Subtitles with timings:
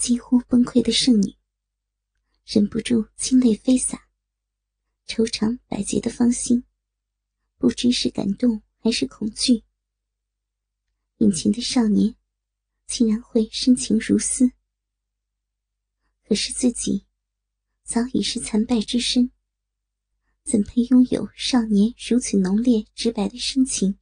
[0.00, 1.36] 几乎崩溃的圣女，
[2.46, 4.08] 忍不住清泪飞洒，
[5.06, 6.64] 愁肠百结的芳心，
[7.58, 9.62] 不知是感动还是恐惧。
[11.18, 12.16] 眼前的少年，
[12.86, 14.50] 竟然会深情如斯。
[16.22, 17.04] 可是自己，
[17.82, 19.30] 早已是残败之身，
[20.44, 23.98] 怎配拥有少年如此浓烈直白的深情？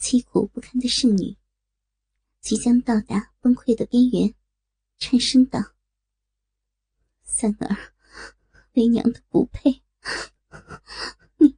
[0.00, 1.36] 凄苦不堪的圣女，
[2.42, 4.34] 即将到达崩溃的边缘，
[4.98, 5.60] 颤声道
[7.22, 7.94] ：“三儿，
[8.72, 9.84] 为娘的不配，
[11.36, 11.56] 你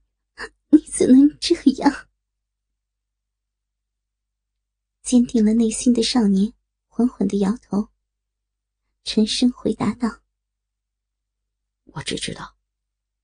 [0.68, 2.10] 你怎能这样？”
[5.00, 6.52] 坚定了内心的少年
[6.86, 7.88] 缓缓的摇头，
[9.04, 10.20] 沉声回答道
[11.94, 12.58] ：“我只知道，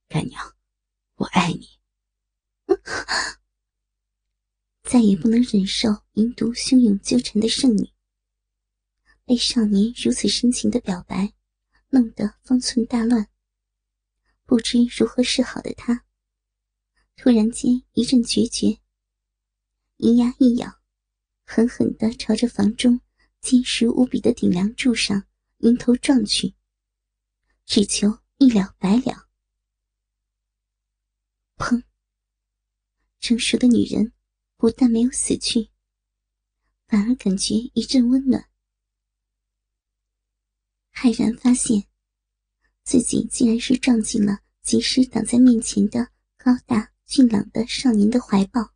[0.09, 0.57] 干娘，
[1.17, 1.79] 我爱你。”
[4.91, 7.93] 再也不能忍受淫毒汹涌纠缠的圣女，
[9.25, 11.33] 被少年如此深情的表白
[11.91, 13.29] 弄得方寸大乱，
[14.47, 16.05] 不知如何是好的他，
[17.15, 18.81] 突然间一阵决绝，
[19.99, 20.81] 银牙一咬。
[21.45, 23.01] 狠狠地朝着房中
[23.41, 25.25] 坚实无比的顶梁柱上
[25.59, 26.57] 迎头撞去，
[27.65, 29.29] 只求一了百了。
[31.57, 31.81] 砰！
[33.21, 34.13] 成熟的女人
[34.61, 35.71] 不但没有死去，
[36.87, 38.51] 反而感觉一阵温暖，
[40.93, 41.87] 骇然发现
[42.85, 48.75] 自己竟然是撞进了及时挡在面前的高大俊朗的少年的怀抱。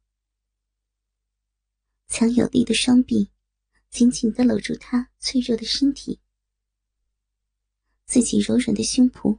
[2.06, 3.30] 强有力的双臂
[3.90, 6.18] 紧紧的搂住他脆弱的身体，
[8.06, 9.38] 自己柔软的胸脯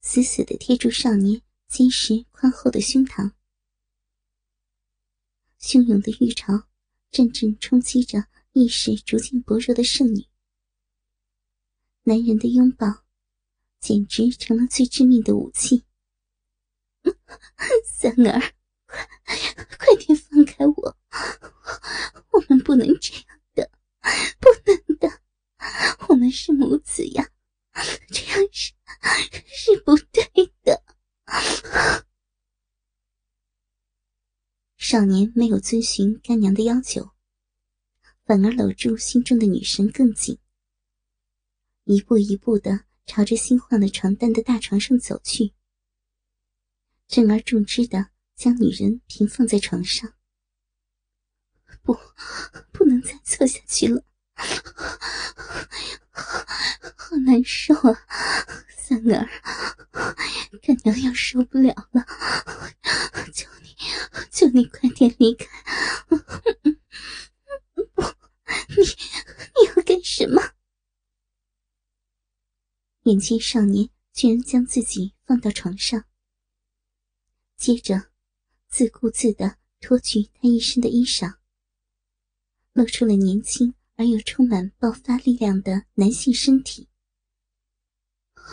[0.00, 3.34] 死死的贴住少年坚实宽厚的胸膛，
[5.60, 6.66] 汹涌的欲潮
[7.10, 10.26] 阵阵冲击着意识逐渐薄弱的圣女。
[12.04, 12.86] 男人的拥抱
[13.78, 15.84] 简直成了最致命的武器。
[17.84, 18.40] 三儿，
[18.86, 19.06] 快
[19.78, 20.96] 快点放开我！
[22.30, 23.24] 我们不能这样
[23.54, 23.70] 的，
[24.40, 25.20] 不能的，
[26.08, 27.30] 我们是母子呀，
[28.10, 28.72] 这样是
[29.46, 30.24] 是不对
[30.62, 30.82] 的。
[34.80, 37.10] 少年没有遵循干娘的要求，
[38.24, 40.38] 反而搂住心中的女神更紧，
[41.84, 45.52] 一步一步的朝着新换了床单的大床上走去，
[47.06, 50.14] 正而重之的将女人平放在床上。
[51.82, 51.94] 不，
[52.72, 54.02] 不能再坐下去了，
[56.96, 58.06] 好难受啊！
[58.74, 59.28] 三儿，
[60.62, 62.02] 干娘要受不了了，
[63.34, 63.69] 求你，
[64.30, 65.46] 求你快点离开！
[66.08, 66.16] 不，
[68.68, 70.42] 你你要干什么？
[73.04, 76.04] 眼见少年居然将自己放到床上，
[77.56, 78.10] 接着
[78.68, 81.38] 自顾自的脱去他一身的衣裳。
[82.72, 86.88] 露出了年轻而又充满爆发力量的男性身体，
[88.34, 88.52] 他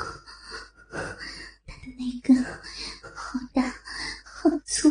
[1.65, 2.43] 的那根
[3.13, 3.69] 好大
[4.23, 4.89] 好粗，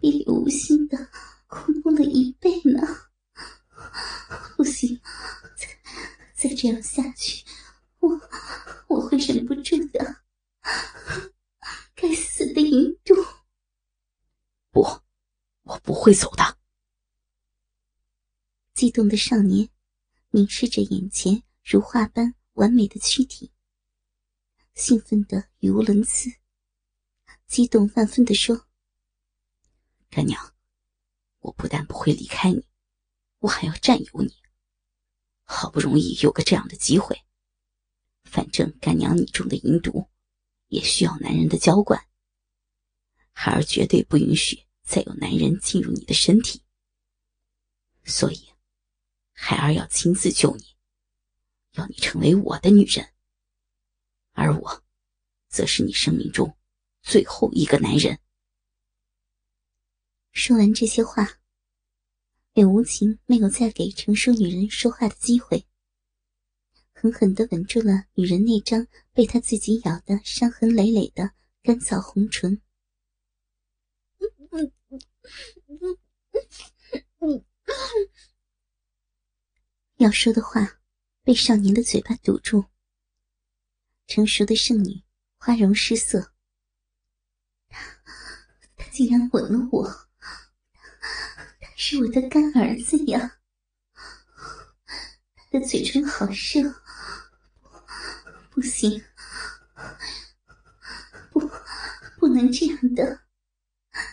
[0.00, 1.10] 比无心的
[1.46, 2.80] 恐怖了一倍呢！
[4.56, 4.98] 不行，
[5.56, 5.68] 再
[6.34, 7.44] 再这样下去，
[7.98, 8.08] 我
[8.88, 10.22] 我会忍不住的！
[11.94, 13.14] 该死的淫毒！
[14.70, 14.80] 不，
[15.62, 16.56] 我不会走的。
[18.72, 19.68] 激动的少年
[20.30, 23.52] 凝视着眼前如画般完美的躯体，
[24.74, 26.30] 兴奋的语无伦次，
[27.46, 28.66] 激动万分的说
[30.10, 30.54] ：“干娘，
[31.38, 32.66] 我不但不会离开你，
[33.38, 34.34] 我还要占有你。
[35.44, 37.24] 好不容易有个这样的机会，
[38.24, 40.08] 反正干娘你中的淫毒，
[40.66, 42.06] 也需要男人的浇灌。
[43.32, 46.62] 孩儿绝对不允许再有男人进入你的身体，
[48.04, 48.48] 所以。”
[49.42, 50.76] 孩儿要亲自救你，
[51.72, 53.14] 要你成为我的女人，
[54.32, 54.84] 而我，
[55.48, 56.54] 则是你生命中
[57.00, 58.20] 最后一个男人。
[60.32, 61.40] 说完这些话，
[62.52, 65.66] 柳无情没有再给成熟女人说话的机会，
[66.92, 71.32] 狠狠的吻住了女人那张被他自己咬得伤痕累累的
[71.62, 72.60] 干燥红唇。
[79.96, 80.80] 要说的话，
[81.22, 82.64] 被少年的嘴巴堵住。
[84.06, 85.02] 成熟的圣女
[85.36, 86.32] 花容失色，
[87.68, 90.09] 他竟然吻了我，
[91.82, 93.38] 是我的干儿子呀！
[95.34, 96.74] 他的嘴唇好热，
[98.50, 99.02] 不行，
[101.30, 101.40] 不，
[102.18, 103.22] 不能这样的，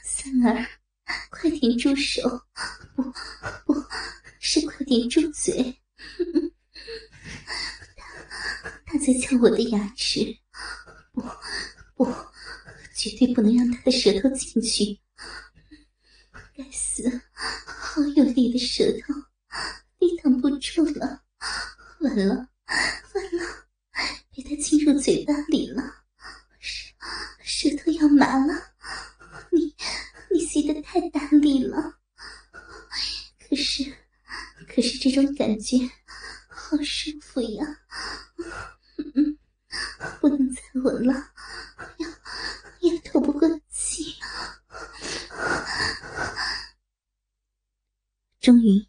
[0.01, 0.65] 三儿，
[1.29, 2.41] 快点住手！
[2.95, 3.03] 不，
[3.65, 3.85] 不
[4.39, 5.81] 是快点住嘴！
[8.85, 10.35] 他他在撬我的牙齿，
[11.11, 11.21] 不，
[11.95, 12.15] 不，
[12.95, 14.99] 绝对不能让他的舌头进去！
[16.57, 19.13] 该死，好有力的舌头！
[20.00, 21.21] 抵挡不住了，
[22.00, 22.50] 完了，
[23.13, 23.68] 完了，
[24.36, 25.83] 被他进入嘴巴里了，
[26.59, 26.92] 舌
[27.44, 28.56] 舌头要麻了。
[29.51, 29.75] 你
[30.31, 32.00] 你吸的太大力了，
[33.48, 33.95] 可是
[34.68, 35.77] 可是这种感觉
[36.50, 37.65] 好舒服呀，
[39.13, 39.38] 嗯，
[40.19, 41.13] 不能再吻了，
[42.00, 42.10] 要
[42.89, 44.15] 要透不过气。
[48.47, 48.88] 终于。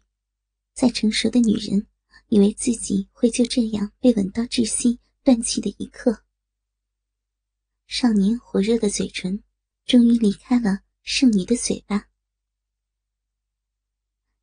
[0.73, 1.85] 再成熟的女人，
[2.29, 6.23] 以为自己会就这样被吻到窒息断气的一刻，
[7.85, 9.43] 少年火热的嘴唇
[9.83, 12.07] 终于离开了圣女的嘴巴。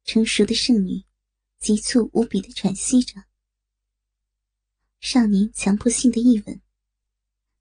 [0.05, 1.03] 成熟的圣女
[1.59, 3.25] 急促无比的喘息着，
[5.01, 6.61] 少年强迫性的一吻，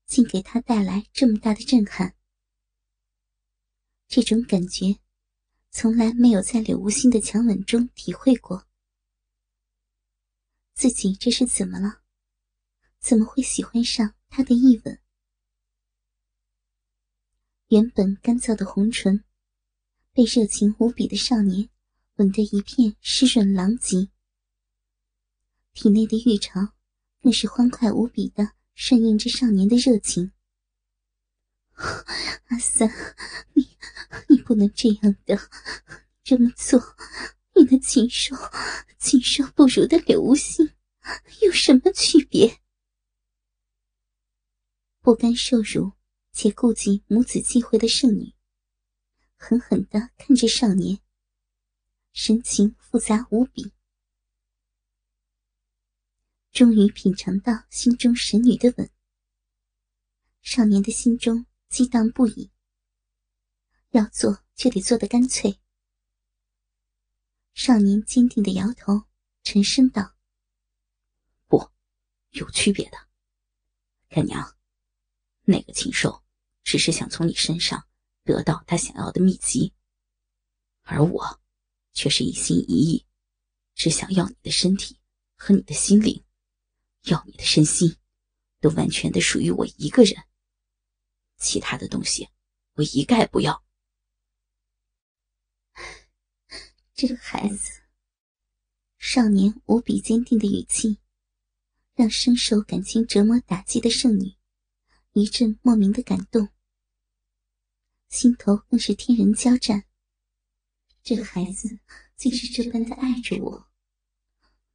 [0.05, 2.17] 竟给她带来这么大的震撼。
[4.09, 5.04] 这种感觉。
[5.77, 8.65] 从来没有在柳无心的强吻中体会过，
[10.73, 12.01] 自己这是怎么了？
[13.01, 14.97] 怎么会喜欢上他的一吻？
[17.67, 19.25] 原本干燥的红唇，
[20.13, 21.67] 被热情无比的少年
[22.15, 24.07] 吻得一片湿润狼藉，
[25.73, 26.73] 体内的欲潮
[27.19, 30.31] 更是欢快无比的顺应着少年的热情。
[32.47, 32.89] 阿三，
[33.55, 33.74] 你
[34.27, 35.37] 你不能这样的，
[36.23, 36.79] 这么做，
[37.55, 38.35] 你的禽兽，
[38.97, 40.71] 禽兽不如的柳无心，
[41.41, 42.59] 有什么区别？
[45.01, 45.93] 不甘受辱
[46.31, 48.33] 且顾及母子机会的圣女，
[49.37, 50.99] 狠狠的看着少年，
[52.13, 53.71] 神情复杂无比。
[56.51, 58.89] 终于品尝到心中神女的吻，
[60.41, 61.45] 少年的心中。
[61.67, 62.51] 激荡不已，
[63.95, 65.59] 要做就得做得干脆。
[67.53, 69.03] 少年坚定的摇头，
[69.43, 70.15] 沉声道
[71.47, 71.71] ：“不，
[72.31, 72.97] 有区别的。
[74.09, 74.57] 干娘，
[75.45, 76.23] 那个禽兽
[76.63, 77.87] 只是想从你身上
[78.25, 79.73] 得到他想要的秘籍，
[80.81, 81.41] 而我，
[81.93, 83.05] 却是一心一意，
[83.75, 84.99] 只想要你的身体
[85.35, 86.21] 和你的心灵，
[87.03, 87.95] 要你的身心，
[88.59, 90.21] 都完全的属于我一个人。”
[91.39, 92.29] 其他的东西，
[92.73, 93.64] 我一概不要。
[96.97, 97.81] 这个孩子，
[98.97, 100.99] 少年无比坚定的语气，
[101.93, 104.37] 让深受感情折磨打击的圣女
[105.11, 106.47] 一阵莫名的感动，
[108.07, 109.83] 心头更是天人交战。
[111.03, 111.79] 这孩子
[112.15, 113.67] 竟是这般的爱着我，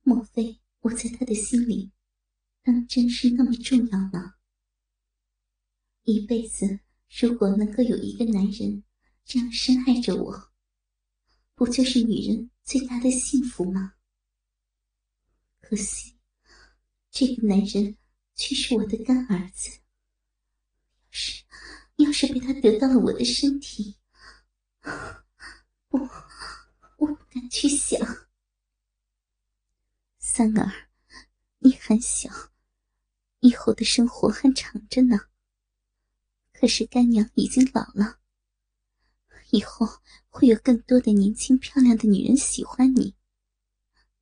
[0.03, 1.91] 莫非我在他的心里，
[2.63, 4.35] 当真是那么重要吗？
[6.03, 6.81] 一辈子，
[7.19, 8.85] 如果能够有一个男人
[9.25, 10.50] 这样深爱着我，
[11.61, 13.93] 不就是女人最大的幸福吗？
[15.61, 16.17] 可惜，
[17.11, 17.99] 这个男人
[18.35, 19.69] 却是我的干儿子。
[21.11, 21.45] 要是
[21.97, 23.99] 要是被他得到了我的身体，
[25.91, 25.99] 不，
[26.97, 28.01] 我不敢去想。
[30.19, 30.89] 三儿，
[31.59, 32.31] 你还小，
[33.41, 35.29] 以后的生活还长着呢。
[36.55, 38.20] 可是干娘已经老了，
[39.51, 39.87] 以后
[40.29, 43.15] 会有更多的年轻漂亮的女人喜欢你，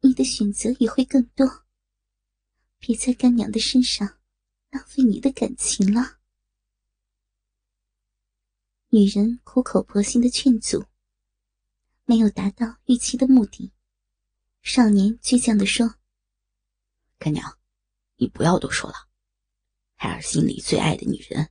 [0.01, 1.65] 你的选择也会更多。
[2.79, 4.19] 别在干娘的身上
[4.71, 6.19] 浪费你的感情了。
[8.89, 10.85] 女人苦口婆心的劝阻，
[12.05, 13.73] 没有达到预期的目的。
[14.63, 15.97] 少年倔强的说
[17.19, 17.59] ：“干娘，
[18.17, 18.97] 你不要多说了，
[19.95, 21.51] 孩儿心里最爱的女人。”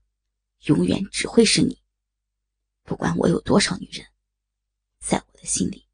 [0.65, 1.79] 永远只会是你，
[2.88, 4.08] 不管我有多少女人，
[5.01, 5.89] 在我的心里，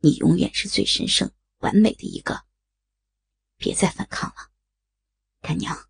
[0.00, 2.44] 你永远是最神圣、完美的一个。
[3.58, 4.50] 别再反抗了，
[5.40, 5.88] 干娘，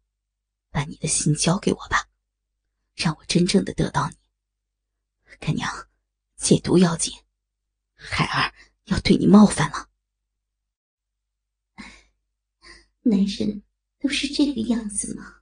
[0.68, 2.11] 把你的心交给我吧，
[2.94, 4.16] 让我真正的得到你。
[5.40, 5.88] 干娘，
[6.37, 7.14] 戒毒要紧，
[7.94, 8.52] 孩儿
[8.85, 9.88] 要对你冒犯了。
[13.00, 13.62] 男人
[13.99, 15.40] 都是这个样子吗？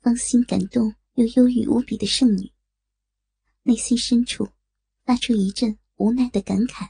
[0.00, 0.94] 芳心感动。
[1.14, 2.52] 又忧郁无比的圣女，
[3.68, 4.48] 内心深处
[5.04, 6.88] 发出一阵无奈的感慨。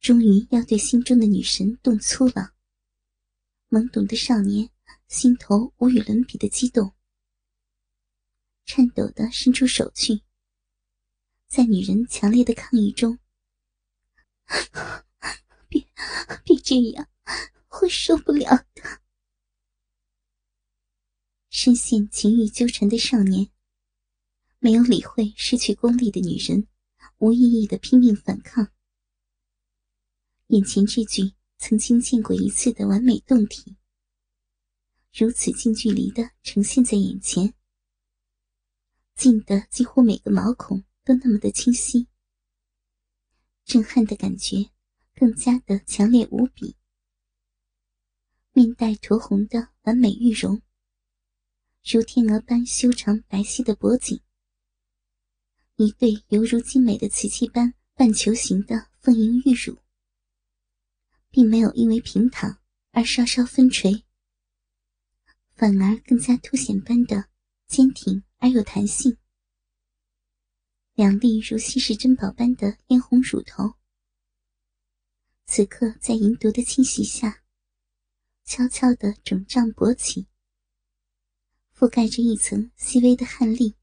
[0.00, 2.54] 终于要对心中的女神动粗了。
[3.68, 4.70] 懵懂的少年
[5.06, 6.94] 心头无与伦比的激动，
[8.64, 10.22] 颤抖的伸出手去，
[11.46, 13.18] 在女人强烈的抗议中，
[15.68, 15.86] 别
[16.42, 17.06] 别这样，
[17.68, 19.02] 会受不了的。
[21.50, 23.50] 深陷情欲纠缠的少年，
[24.64, 26.68] 没有理会失去功力的女人，
[27.18, 28.68] 无意义的拼命反抗。
[30.46, 33.76] 眼前这具曾经见过一次的完美胴体，
[35.12, 37.52] 如此近距离的呈现在眼前，
[39.16, 42.06] 近的几乎每个毛孔都那么的清晰，
[43.64, 44.70] 震撼的感觉
[45.16, 46.76] 更加的强烈无比。
[48.52, 50.62] 面带酡红的完美玉容。
[51.82, 54.20] 如天鹅般修长白皙的脖颈，
[55.82, 59.78] 一对犹如精美的瓷器般半球形的丰盈玉乳，
[61.28, 62.60] 并没有因为平躺
[62.92, 64.04] 而稍稍分垂，
[65.56, 67.28] 反而更加凸显般的
[67.66, 69.18] 坚挺而有弹性。
[70.94, 73.74] 两粒如稀世珍宝般的嫣红乳头，
[75.46, 77.42] 此刻在银毒的侵袭下，
[78.44, 80.28] 悄悄地肿胀勃起。
[81.74, 83.74] 覆盖着一层细微的汗粒，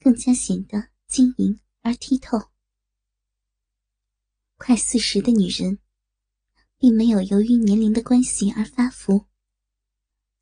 [0.00, 2.50] 更加显得晶莹而剔透。
[4.56, 5.78] 快四十的女人，
[6.78, 9.26] 并没有由于年龄的关系而发福，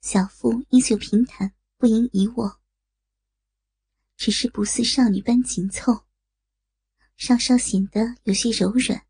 [0.00, 2.61] 小腹依旧平坦不盈一握，
[4.17, 6.07] 只是不似少女般紧凑，
[7.17, 9.05] 稍稍显得有些柔软。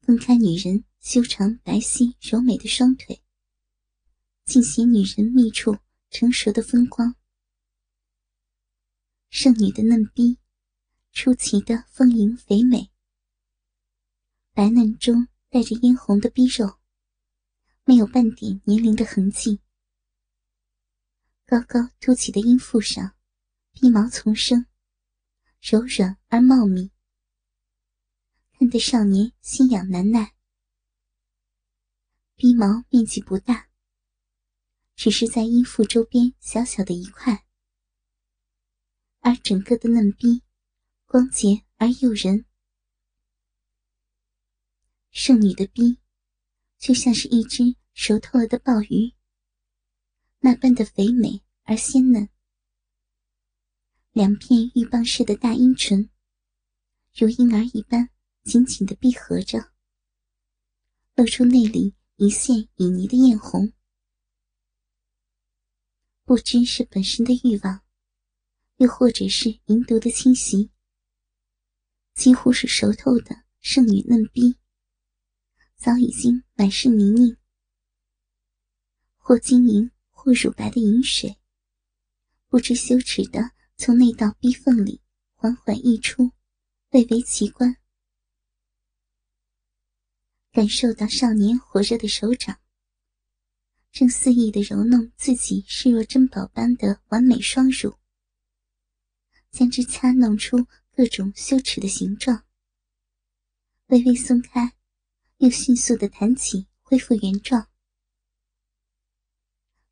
[0.00, 3.22] 分开女人修长白皙柔美的双腿。
[4.44, 5.78] 尽显女人密处
[6.10, 7.14] 成熟的风光，
[9.34, 10.38] 圣女的嫩逼，
[11.10, 12.90] 出奇的丰盈肥美，
[14.52, 16.78] 白嫩中带着嫣红的逼肉，
[17.84, 19.62] 没有半点年龄的痕迹。
[21.46, 23.14] 高高凸起的阴腹上，
[23.72, 24.66] 逼毛丛生，
[25.62, 26.92] 柔软而茂密，
[28.52, 30.34] 看得少年心痒难耐。
[32.36, 33.70] 逼毛面积不大。
[34.94, 37.46] 只是在阴腹周边小小的一块，
[39.22, 40.42] 而整个的嫩逼，
[41.06, 42.44] 光洁而诱人。
[45.10, 45.98] 圣女的逼，
[46.76, 49.14] 就像是一只熟透了的鲍鱼，
[50.40, 52.28] 那般的肥美而鲜嫩。
[54.10, 56.10] 两片玉棒似的大阴唇，
[57.14, 58.10] 如婴儿一般
[58.42, 59.72] 紧紧的闭合着，
[61.14, 63.72] 露出内里一线旖旎的艳红。
[66.24, 67.82] 不知是本身的欲望，
[68.82, 70.68] 又或者是淫毒的侵袭，
[72.14, 74.56] 几乎是熟透的圣女嫩逼，
[75.76, 77.36] 早已经满是泥泞，
[79.16, 81.38] 或晶莹或乳白的饮水，
[82.48, 85.00] 不知羞耻的从那道逼缝里
[85.36, 86.32] 缓缓溢出，
[86.90, 87.76] 蔚为奇观。
[90.50, 92.58] 感受到少年火热的手掌。
[93.92, 97.94] 正肆意的揉弄自己视若珍宝般的完美双乳，
[99.52, 102.44] 将之掐弄出各种羞耻的形状。
[103.88, 104.72] 微微松开，
[105.36, 107.68] 又迅速的弹起，恢复原状。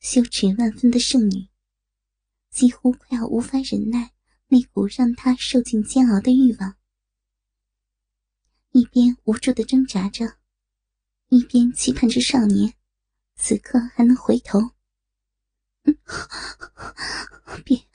[0.00, 1.48] 羞耻万分的圣女，
[2.50, 4.12] 几乎快要无法忍耐
[4.48, 6.76] 那股让她受尽煎熬的欲望，
[8.72, 10.38] 一边无助的挣扎着，
[11.28, 12.74] 一边期盼着少年。
[13.36, 14.58] 此刻还能回头？
[17.64, 17.86] 别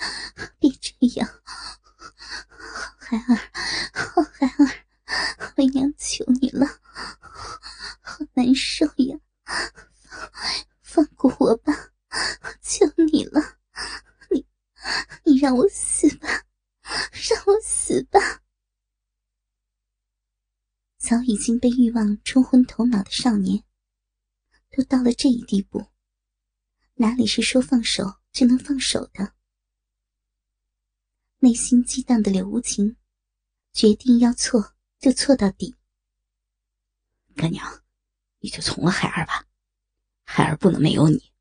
[0.59, 1.27] 别这样，
[2.97, 3.39] 好孩儿，
[3.93, 6.65] 好孩儿，为娘求你了，
[8.01, 9.19] 好难受呀！
[10.81, 11.91] 放过我吧，
[12.61, 13.57] 求你了，
[14.31, 14.45] 你
[15.23, 16.27] 你让我死吧，
[17.29, 18.41] 让我死吧！
[20.97, 23.63] 早已经被欲望冲昏头脑的少年。
[24.71, 25.85] 都到了这一地步，
[26.97, 29.33] 哪里是说放手就能放手的？
[31.39, 32.95] 内心激荡的柳无情，
[33.73, 35.75] 决定要错就错到底。
[37.35, 37.83] 干娘，
[38.39, 39.45] 你就从了孩儿吧，
[40.23, 41.33] 孩儿不能没有你，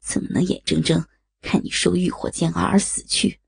[0.00, 1.06] 怎么能眼睁睁
[1.42, 3.42] 看你受欲火煎熬而死去？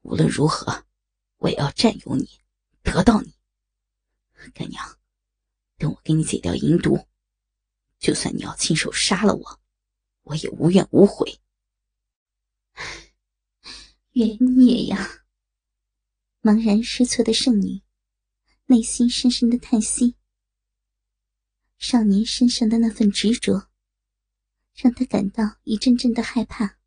[0.00, 0.86] 无论如何，
[1.36, 2.40] 我也要占有你，
[2.82, 3.34] 得到你。
[4.54, 4.98] 干娘，
[5.76, 7.06] 等我给你解掉淫毒。
[7.98, 9.60] 就算你要亲手杀了我，
[10.24, 11.40] 我也无怨无悔。
[14.12, 15.24] 原孽呀！
[16.40, 17.82] 茫然失措的圣女，
[18.66, 20.16] 内心深深的叹息。
[21.78, 23.70] 少年身上的那份执着，
[24.74, 26.78] 让他感到一阵阵的害怕。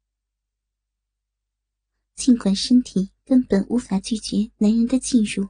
[2.15, 5.49] 尽管身体根本无法拒绝男人的进入，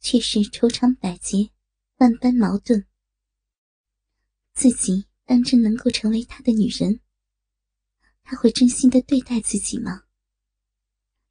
[0.00, 1.50] 却是愁肠百结，
[1.98, 2.86] 万般矛盾。
[4.54, 7.00] 自己当真能够成为他的女人？
[8.22, 10.04] 他会真心的对待自己吗？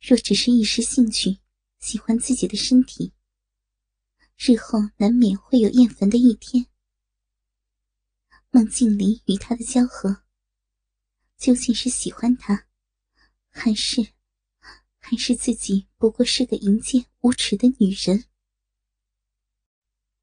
[0.02, 1.40] 若只是一时兴趣，
[1.80, 3.14] 喜欢自己的身体，
[4.38, 6.68] 日后难免会有厌烦的一天。
[8.52, 10.24] 孟静离与他的交合，
[11.38, 12.68] 究竟是喜欢他，
[13.50, 14.14] 还是
[15.00, 18.26] 还是自己不过是个淫贱无耻的女人？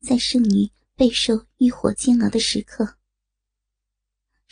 [0.00, 2.98] 在圣女备受欲火煎熬的时刻，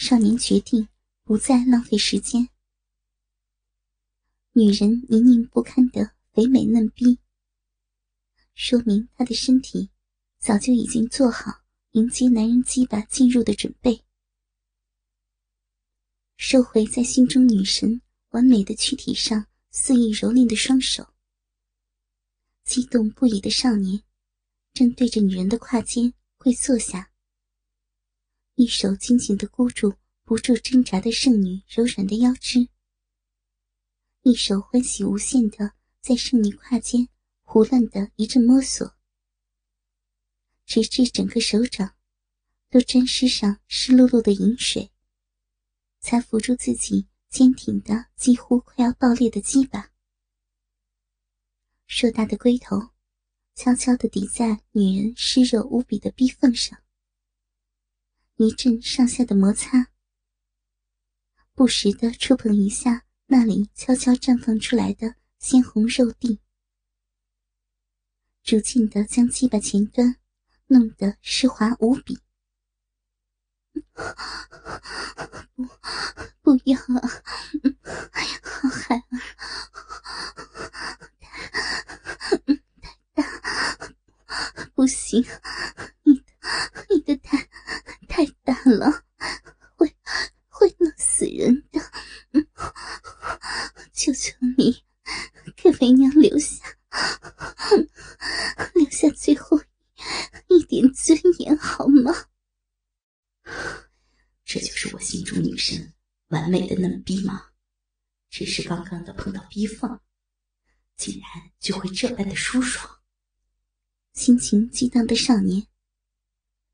[0.01, 0.89] 少年决定。
[1.23, 2.49] 不再浪费时间。
[4.51, 7.21] 女人泥泞不堪的肥美嫩逼，
[8.55, 9.91] 说明她的身体
[10.41, 14.03] 早就已经做好迎接男人鸡巴进入的准备。
[16.37, 21.15] 收回在心中女神完美的躯体上肆意蹂躏的双手，
[22.65, 24.03] 激动不已的少年
[24.73, 27.10] 正对着女人的胯间跪坐下，
[28.61, 29.95] 一手紧紧的箍住。
[30.23, 32.69] 不住挣扎的圣女柔软的腰肢，
[34.23, 37.09] 一手欢喜无限的在圣女胯间
[37.41, 38.95] 胡乱的一阵摸索，
[40.67, 41.95] 直至整个手掌
[42.69, 44.93] 都沾湿上湿漉漉的饮水，
[45.99, 49.91] 才扶住自己坚挺的几乎快要爆裂的鸡巴。
[51.87, 52.91] 硕大的龟头
[53.57, 56.81] 悄悄地抵在女人湿热无比的逼缝上，
[58.43, 59.89] 一阵上下的摩擦。
[61.53, 66.41] 不时的触碰一下那里悄悄绽放出来的鲜红肉蒂，
[68.43, 70.17] 逐渐的将鸡巴前端
[70.69, 72.19] 弄得湿滑无比。
[75.55, 75.67] 不，
[76.41, 77.09] 不要啊！
[78.73, 79.13] 孩儿，
[82.81, 83.23] 太大，
[84.75, 85.23] 不行，
[86.89, 87.49] 你的蛋
[88.09, 89.05] 太大了，
[89.77, 89.95] 会
[90.49, 91.81] 会弄死人的。
[93.93, 94.83] 求求，你
[95.57, 96.65] 给为娘留下，
[98.75, 99.61] 留下最后
[100.49, 102.13] 一点尊严，好吗？
[104.45, 105.93] 这就是我心中女神
[106.29, 106.51] 完。
[106.51, 107.51] 美的嫩逼吗？
[108.31, 110.01] 只是刚刚的碰到逼缝，
[110.97, 113.01] 竟然就会这般的舒爽。
[114.13, 115.67] 心情激荡的少年，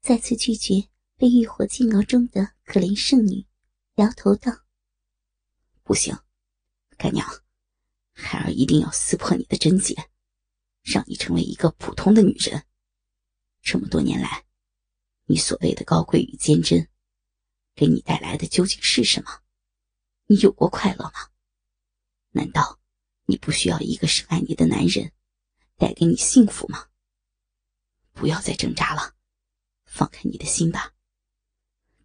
[0.06, 3.44] 再次拒绝被欲火煎熬中的可怜圣女，
[3.96, 4.52] 摇头道
[5.82, 6.16] ：“不行，
[6.96, 7.26] 干娘，
[8.12, 9.96] 孩儿一定要撕破你的贞洁，
[10.84, 12.64] 让你成为一个普通的女人。
[13.62, 14.44] 这么多年来，
[15.24, 16.88] 你所谓的高贵与坚贞，
[17.74, 19.40] 给你带来的究竟是什么？”
[20.30, 21.30] 你有过快乐吗？
[22.30, 22.78] 难道
[23.24, 25.10] 你不需要一个深爱你的男人
[25.76, 26.90] 带给你幸福吗？
[28.12, 29.15] 不要再挣扎了，
[29.86, 30.94] 放开你的心吧，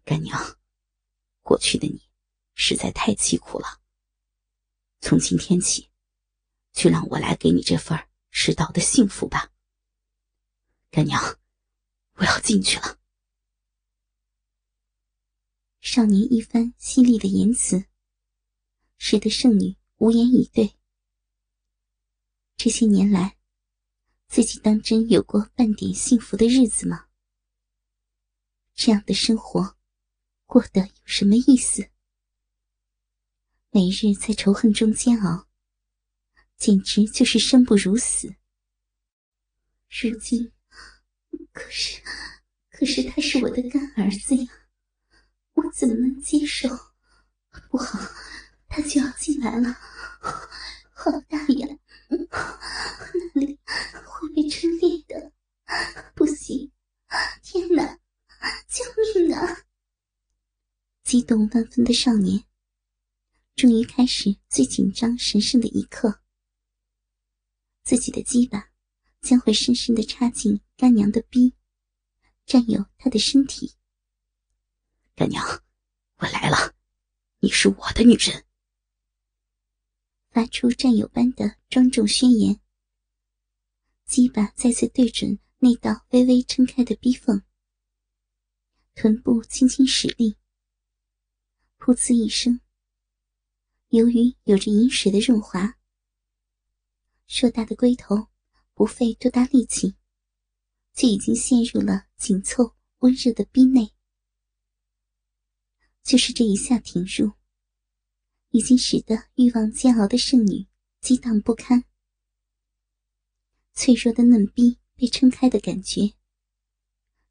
[0.04, 0.58] 干娘。
[1.42, 2.08] 过去的你
[2.54, 3.82] 实在太凄苦了。
[5.00, 5.90] 从今天起，
[6.72, 9.52] 就让我来给你这份迟到的幸福吧，
[10.90, 11.20] 干娘。
[12.14, 12.98] 我要进去了。
[15.80, 17.84] 少年一番犀利的言辞。
[19.04, 20.78] 使得圣女无言以对。
[22.56, 23.36] 这些年来，
[24.28, 27.08] 自己当真有过半点幸福的日子吗？
[28.84, 29.76] 这样的生活，
[30.44, 31.88] 过得有什么意思？
[33.70, 35.46] 每日在仇恨中煎熬，
[36.56, 38.34] 简直就是生不如死。
[39.88, 40.52] 如今，
[41.52, 42.02] 可是，
[42.72, 44.52] 可是他是我的干儿子呀，
[45.52, 46.68] 我怎么能接受？
[47.70, 48.00] 不好！
[48.66, 49.72] 他就要进来了，
[50.90, 51.68] 好大呀！
[52.08, 53.60] 那里
[54.04, 55.30] 会被撑裂的，
[56.16, 56.72] 不行！
[57.44, 57.96] 天哪，
[58.68, 59.66] 救命啊！
[61.04, 62.44] 激动万分的少年，
[63.54, 66.20] 终于开始最紧张神圣的一刻。
[67.82, 68.70] 自己的鸡巴
[69.20, 71.54] 将会深深的插进干娘的逼，
[72.46, 73.74] 占有她的身体。
[75.14, 75.44] 干娘，
[76.16, 76.74] 我来了，
[77.40, 78.44] 你是我的女人。
[80.30, 82.58] 发出战友般的庄重宣言，
[84.06, 87.42] 鸡巴再次对准那道微微撑开的逼缝，
[88.94, 90.36] 臀部轻轻使力，
[91.78, 92.60] 噗呲一声。
[93.88, 95.78] 由于有着饮水的润滑，
[97.26, 98.28] 硕大的龟头
[98.74, 99.96] 不费多大力气，
[100.94, 103.92] 就已经陷入了紧凑温热的逼内。
[106.02, 107.32] 就是这一下停入，
[108.50, 110.66] 已经使得欲望煎熬的圣女
[111.00, 111.84] 激荡不堪。
[113.72, 116.14] 脆弱的嫩逼被撑开的感觉，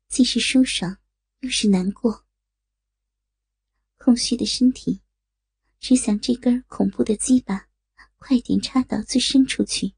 [0.08, 0.97] 既是舒爽，
[1.41, 2.25] 又是难过。
[3.97, 5.01] 空虚的身体，
[5.80, 7.67] 只想这根恐怖的鸡巴
[8.17, 9.93] 快点插到最深处去，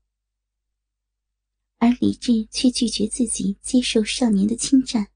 [1.77, 5.09] 而理智却拒绝自己接受少年的侵占。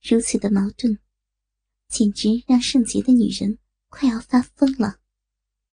[0.00, 0.98] 如此的矛盾，
[1.88, 5.00] 简直让圣洁的女人快要发疯了。